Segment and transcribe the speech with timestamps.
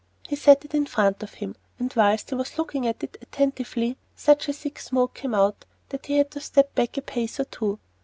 [0.27, 3.97] He set it in front of him, and whilst he was looking at it attentively,
[4.15, 7.45] such a thick smoke came out that he had to step back a pace or
[7.45, 7.77] two.